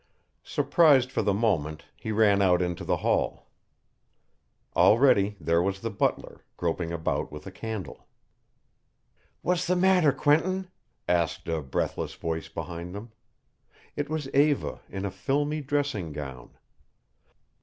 [0.41, 3.51] Surprised for the moment, he ran out into the hall.
[4.75, 8.07] Already there was the butler, groping about with a candle.
[9.43, 10.69] "What's the matter, Quentin?"
[11.07, 13.11] asked a breathless voice behind them.
[13.95, 16.57] It was Eva in a filmy dressing gown.